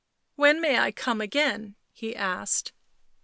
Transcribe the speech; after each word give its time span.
"When 0.35 0.59
may 0.59 0.79
I 0.79 0.91
come 0.91 1.21
again?" 1.21 1.75
he 1.91 2.15
asked. 2.15 2.71